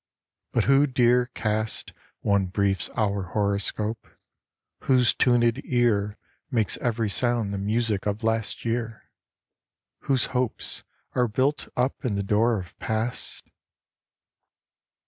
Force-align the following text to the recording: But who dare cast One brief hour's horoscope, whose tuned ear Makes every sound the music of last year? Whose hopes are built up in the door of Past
But 0.51 0.63
who 0.63 0.87
dare 0.87 1.27
cast 1.27 1.93
One 2.21 2.47
brief 2.47 2.89
hour's 2.97 3.33
horoscope, 3.33 4.07
whose 4.85 5.13
tuned 5.13 5.61
ear 5.63 6.17
Makes 6.49 6.77
every 6.77 7.07
sound 7.07 7.53
the 7.53 7.59
music 7.59 8.07
of 8.07 8.23
last 8.23 8.65
year? 8.65 9.11
Whose 10.05 10.25
hopes 10.33 10.81
are 11.13 11.27
built 11.27 11.67
up 11.77 12.03
in 12.03 12.15
the 12.15 12.23
door 12.23 12.59
of 12.59 12.75
Past 12.79 13.45